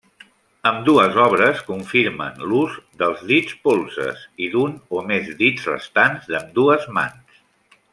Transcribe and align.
Ambdues 0.69 1.17
obres 1.23 1.61
confirmen 1.67 2.41
l'ús 2.53 2.79
dels 3.03 3.23
dits 3.33 3.59
polzes 3.69 4.27
i 4.47 4.51
d'un 4.57 4.77
o 5.01 5.07
més 5.13 5.33
dits 5.45 5.73
restants 5.75 6.29
d'ambdues 6.35 6.93
mans. 7.01 7.43